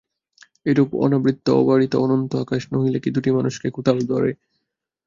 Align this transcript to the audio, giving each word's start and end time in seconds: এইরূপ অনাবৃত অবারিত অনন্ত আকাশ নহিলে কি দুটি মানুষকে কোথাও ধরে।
এইরূপ 0.65 0.89
অনাবৃত 0.99 1.45
অবারিত 1.61 1.93
অনন্ত 1.95 2.31
আকাশ 2.43 2.61
নহিলে 2.73 2.99
কি 3.03 3.09
দুটি 3.15 3.29
মানুষকে 3.31 3.67
কোথাও 3.71 3.99
ধরে। 4.11 4.31